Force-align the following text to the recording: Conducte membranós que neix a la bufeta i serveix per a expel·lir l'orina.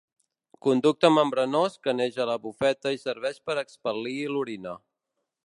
Conducte 0.67 1.11
membranós 1.17 1.75
que 1.83 1.93
neix 1.99 2.17
a 2.25 2.27
la 2.31 2.39
bufeta 2.47 2.95
i 2.97 3.01
serveix 3.03 3.39
per 3.51 3.57
a 3.59 3.67
expel·lir 3.67 4.19
l'orina. 4.35 4.77